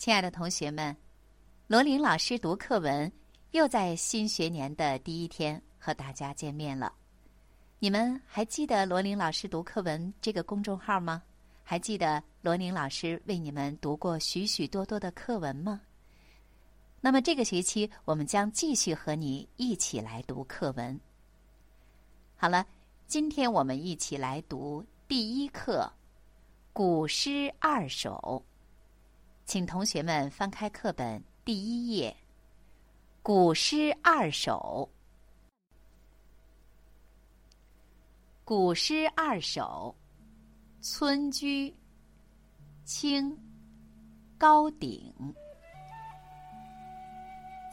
[0.00, 0.96] 亲爱的同学们，
[1.66, 3.12] 罗琳老师读课文
[3.50, 6.90] 又在新学年的第一天和大家见面了。
[7.78, 11.22] 你们还记得罗琳老师读课文这个公众号吗？
[11.62, 15.78] 还记得罗琳老师为你们读过许许多多的课文吗？
[17.02, 20.98] 那么这个学期我们将继续和你一起来读课文。
[22.36, 22.66] 好了，
[23.06, 25.92] 今天我们一起来读第一课
[26.72, 28.42] 《古诗二首》。
[29.50, 32.16] 请同学们翻开课本第一页，
[33.20, 34.88] 《古诗二首》。
[38.44, 39.92] 《古诗二首》，
[40.86, 41.74] 村居，
[42.84, 43.36] 清，
[44.38, 45.12] 高鼎。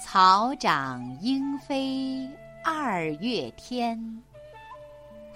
[0.04, 2.28] 草长莺飞
[2.66, 4.24] 二月天，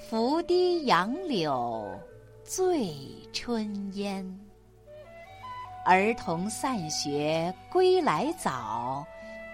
[0.10, 2.00] 拂堤杨柳
[2.44, 2.98] 醉
[3.32, 4.26] 春烟。
[5.84, 9.04] 儿童散学归来早，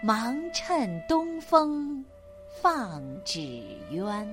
[0.04, 2.04] 忙趁东风
[2.62, 3.40] 放纸
[3.92, 4.28] 鸢。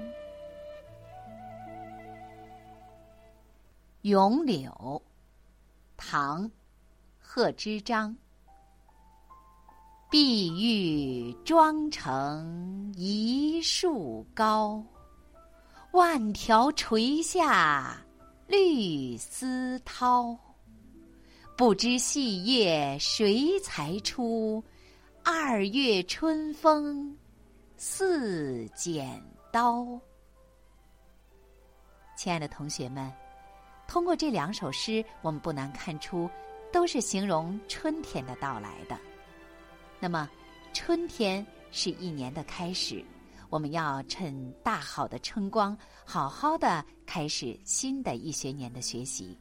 [4.03, 5.01] 咏柳，
[5.97, 6.45] 唐·
[7.21, 8.15] 贺知章。
[10.11, 14.83] 碧玉妆成一树高，
[15.93, 17.97] 万条垂下
[18.49, 20.37] 绿丝绦。
[21.57, 24.63] 不知细叶谁裁出？
[25.23, 27.17] 二月春风
[27.77, 29.87] 似剪刀。
[32.17, 33.09] 亲爱的同学们，
[33.87, 36.29] 通过这两首诗，我们不难看出，
[36.73, 38.99] 都是形容春天的到来的。
[40.01, 40.29] 那么，
[40.73, 43.03] 春天是一年的开始，
[43.49, 49.39] 我们要趁大好的春光，好好的开始新的一学年的学习。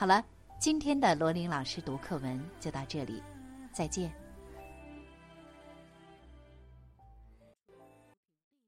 [0.00, 0.24] 好了，
[0.58, 3.22] 今天的罗琳老师读课文就到这里，
[3.70, 4.10] 再见。